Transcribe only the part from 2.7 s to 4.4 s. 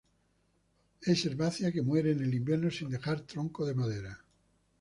sin dejar tronco de madera.